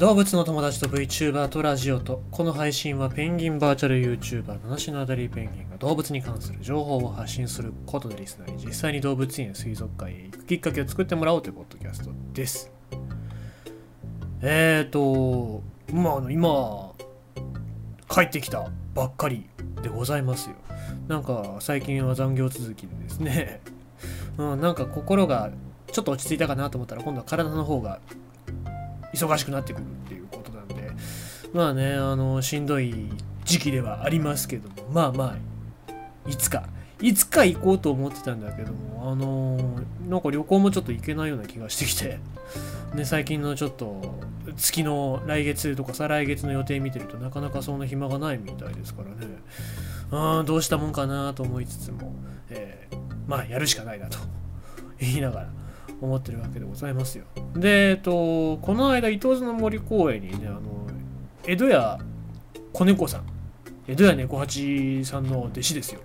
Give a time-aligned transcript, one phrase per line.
[0.00, 12.72] 動物の友達と VTuber とラジオとこの配信はペンギンバーチャル YouTuber 七種のあたりペンギンが動物に関する情報を発信することでリスナーに実際に動物園水族館へ行くきっかけを作ってもらおうというポッドキャストです。
[14.40, 16.92] えーとまああの今
[18.08, 19.50] 帰ってきたばっかり
[19.82, 20.56] でございますよ。
[21.08, 23.60] なんか最近は残業続きでですね。
[24.38, 25.50] うん、なんか心が
[25.92, 28.00] ちょっと落ち着いたかなと思ったら今度は体の方が
[29.12, 30.90] 忙しくなってくるっていうことなんで
[31.52, 32.94] まあねあのしんどい
[33.44, 35.36] 時期ではありますけどもまあま
[35.88, 36.64] あいつか
[37.00, 39.56] いつか行こうと思ってたんだけどもあの
[40.08, 42.20] なんか旅行もちょっと行けないような気がしてきて
[42.94, 44.20] ね最近のちょっと
[44.56, 49.38] 月の来月とか再来月の予定見てるとなかなかそんな暇がないみたいですからね。
[50.12, 52.12] あどうしたもんかなと思いつつも、
[52.48, 52.96] えー、
[53.28, 54.18] まあやるしかないなと
[54.98, 55.48] 言いながら。
[56.00, 57.24] 思ってるわけでございますよ。
[57.54, 60.60] で、えっと、この間、伊東津の森公園にね、あの、
[61.46, 61.98] 江戸屋
[62.72, 63.24] 子猫さん、
[63.86, 66.00] 江戸屋猫八さんの弟子ですよ、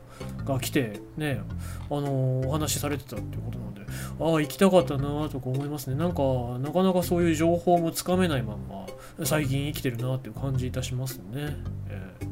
[0.45, 1.42] が来て、ね、
[1.89, 3.81] あの、お話しされてたっていうことなんで、
[4.20, 5.95] ああ、行きたかったなとか思いますね。
[5.95, 6.23] なんか、
[6.59, 8.86] なかなかそういう情報もつかめないまんま、
[9.23, 11.55] 最近生きてるなっていう感じいたしますね。
[11.88, 12.27] えー、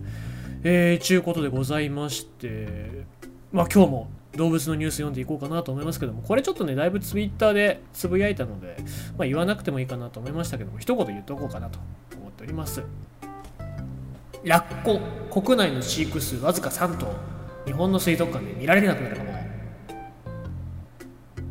[0.64, 3.06] えー、ちゅうことでございまして、
[3.52, 8.78] まあ今日も動物のニュース読んでいこうかなと思いますけども、これちょっとね、だいぶツイッターでつぶやいたので、
[9.18, 11.80] まあ、言わなくてもいいかなと思いましたけども、一言言っておこうかなと
[12.18, 12.84] 思っております。
[14.44, 17.16] ラッコ、国内の飼育数わずか3頭、
[17.66, 19.34] 日本の水族館で見られなくなるかも。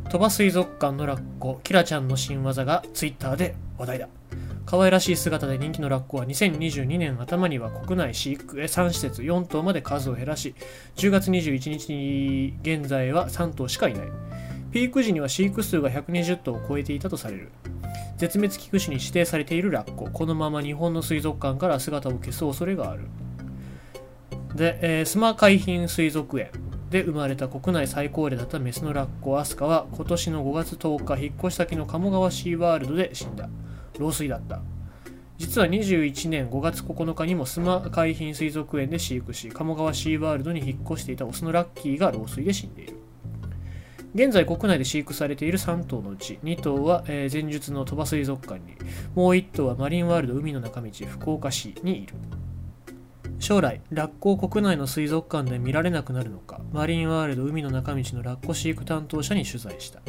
[0.09, 4.09] 鳥羽水族館のラッコ、キラちゃんの新技がツイッターで話題だ。
[4.65, 10.55] 可愛らしい姿で人気のラッコは2022年頭には国内飼育3施設4頭まで数を減らし
[10.95, 14.07] 10月21日に現在は3頭しかいない。
[14.71, 17.51] ピーク時には飼育数が120頭を超えていたとされる。
[18.17, 20.09] 絶滅危惧種に指定されているラッコ。
[20.09, 23.03] このまま日本の水族館から姿を消す恐れがある。
[24.55, 26.49] で、えー、スマ海浜水族園
[26.89, 33.49] で生まれた国内最高齢だったメスのラッコアスカは今年の5月10日引っ越し先の鴨川シーワールドで死んだ。
[33.99, 34.61] 老衰だった。
[35.37, 42.97] 実は21年5月9日にも須磨海浜水族園で飼育し鴨川シーワールドに引っ越していたオスのラッキーが老衰で死んでいる。
[44.15, 48.75] 現在国内で飼育されている3頭のうち2頭は、え、前述の鳥羽水族館に
[49.15, 52.13] もう1頭はマリンワールド海の中道福岡市にいる。
[53.39, 59.99] 将来ラッコを国内の水族館で見られなくなるのかマリンワールド海の中道のラッコ飼育担当者に取材した。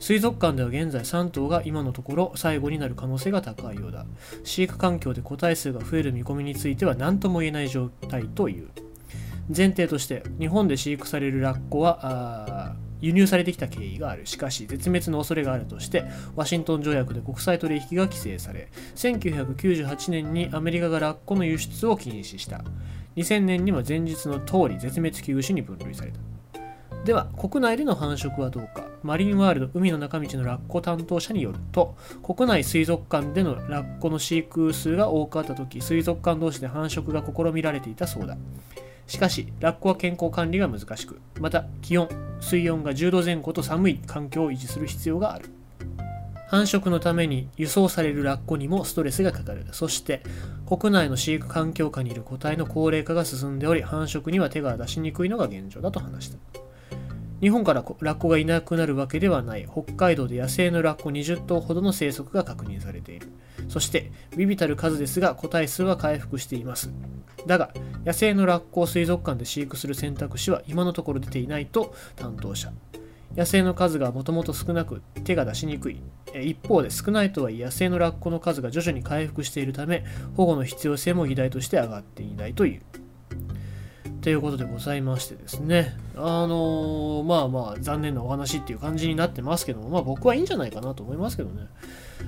[0.00, 4.06] 水族館では現在3頭が今のところ最後になる可能性が高いようだ。
[4.42, 8.68] 飼育環境で個体数が増える見込みについては何とも言えない状態という。
[9.54, 14.24] 前提として日本で飼育されるラッコは輸入されてきた経緯がある。
[14.26, 22.64] しかし絶滅の恐れがあるとしてワシントン条約で国際取引が規制され1998年にアメリカがラッコの輸出を禁止した。
[23.16, 26.20] 2000年には前日の通り絶滅危惧種に分類された。
[27.04, 28.89] では国内での繁殖はどうか。
[29.02, 38.36] マリンワールド海の中道のラッコ担当者によると国内水族館でのラッコの飼育数が多かった時水族館同士で繁殖が試みられていたそうだ。
[39.06, 42.08] しかしラッコは健康管理が難しくまた気温
[42.40, 45.46] 水温が10度前後と寒い環境を維持する必要がある。
[46.48, 49.64] 繁殖のために輸送されるラッコにもストレスがかかる。
[49.70, 50.22] そして
[50.66, 56.38] 国内の飼育環境下にいる個体の高齢化が進んでおり繁殖には手が出しにくいのが現状だと話した
[57.40, 59.66] 日本からラッコがいなくなるわけではない。
[59.66, 63.28] 北海道で野生のラッコ20頭ほどの生息が確認されている。
[63.68, 66.90] そして微々たる数ですが個体数は回復しています。
[67.46, 67.72] だが
[68.04, 72.72] 野生のラッコを水族館で飼育する選択肢は今のところ出ていないと担当者。
[73.34, 76.02] 野生の数がもともと少なく手が出しにくい。
[76.34, 80.04] 一方で少ないとはいえ野生のラッコの数が徐々に回復しているため
[80.36, 82.99] 保護の必要性も議題として上がっていないという。
[84.22, 85.96] ということでございましてですね。
[86.14, 91.68] あのー、まあまあ、残念なお話っていう感じになってますけども、まあ僕はいいんじゃないかなと思いますけどね。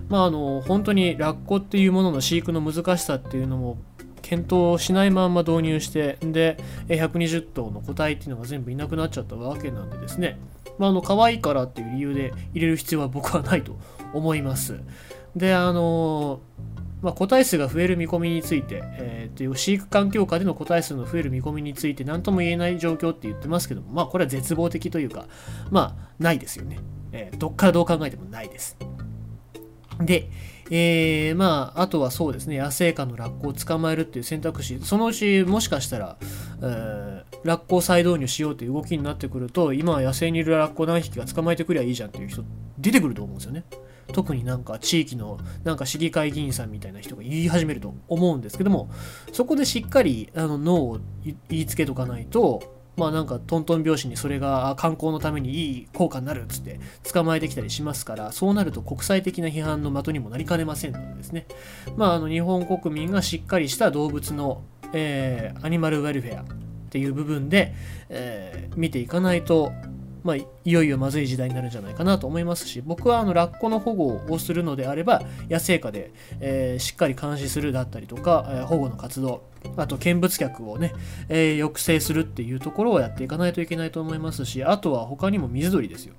[0.08, 3.76] まああの、本当にラッコっていうものの飼育の難しさっていうのも、
[4.22, 6.56] 検討しないまんま導入して、で、
[6.88, 10.38] 120頭の個体っていうのが全部いなくなっちゃったわけなんでですね。
[10.78, 13.76] まああの、可愛いからっていう理由で入れる必要は僕はないと
[14.14, 14.81] 思います。
[15.37, 25.26] で、あのーまあ、個体数が増える見込みについて、えー、という飼育環境下での個体数の増える見込みについて何とも言えない状況って言ってますけども、まあ、これは絶望的というか、
[25.70, 26.78] まあ、ないですよね。
[27.12, 28.76] えー、どっからどう考えてもないです。
[30.00, 30.31] で、
[30.70, 36.16] えー、まあ、あとはそうですね、野生下のラッコを捕まえるっていう選択肢、そのうちもしかしたら、
[36.62, 42.44] えーラッコを再導入しようという動きになってくると今は野生にいるラッコ何匹か捕まえてくりゃいいじゃんっていう人
[42.78, 43.64] 出てくると思うんですよね。
[44.12, 48.90] 特になんか地域のなんか市議会議員さんみたいな人が言い始めると思うんですけども
[49.32, 56.78] そこでしっかりあのノーを言いつけとかないとまあなんかトントン拍子にそれが観光のためにいい効果になるっつって
[57.10, 61.46] 捕まえてきたりしますからそうなると国際的な批判の的にもなりかねませんのでですね。
[61.96, 64.62] まああの日本国民がしっかりした動物の、
[64.93, 66.44] えー、アニマルウェルフェアっ
[66.90, 67.75] ていう部分で、
[68.10, 69.72] えー、見ていかないと
[70.22, 79.42] まあ、いよいよまずい時代になるんじゃないかなと思いますし僕はあのラッコの保護をするのであれば野生下で、えー、しっかり監視するだったりとか、えー、保護の活動
[79.76, 80.92] あと見物客をね、
[81.28, 86.14] えー、抑制するっていうところをやっていかないといけないと思いますしあとは他にも水鳥ですよ。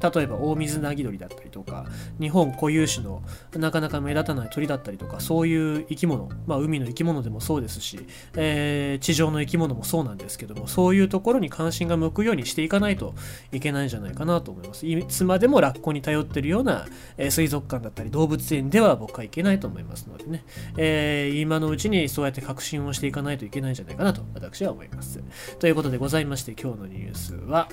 [0.00, 1.86] 例えばオオミズナギドリだったりとか
[2.20, 3.22] 日本固有種の
[3.54, 8.00] なかなか目立たない鳥だったりとかそういう生き物、まあ、海の生き物でもそうですし、
[8.36, 13.14] えー、地上の生き物もそうなんですけどもそういうところに関心が向くようにしていかないと
[13.52, 14.86] いけないんじゃないかなと思います。
[14.86, 20.44] いつまでもラッコに頼ってるような、えー、水族館だったり動物園では僕はいけないと思いますのでね、
[20.76, 25.20] えー、今のうちにそうやって確信をしていかないといけないんじゃないかなと私は思います。
[25.58, 27.68] ということでございまして今日のニュースは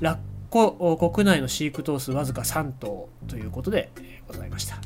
[0.00, 3.90] ラッコ国内の飼育頭数わずか3頭ということで
[4.26, 4.78] ございました。